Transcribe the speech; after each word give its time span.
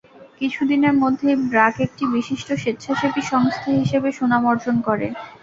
কিছুদিনের 0.41 0.93
মধ্যেই 1.01 1.37
ব্র্যাক 1.45 1.75
একটি 1.85 2.03
বিশিষ্ট 2.15 2.47
স্বেচ্ছাসেবী 2.55 3.21
সংস্থা 3.31 3.69
হিসেবে 3.79 4.09
সুনাম 4.17 4.43
অর্জন 4.51 4.75
করে। 4.87 5.07